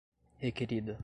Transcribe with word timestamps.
Requerida 0.41 0.97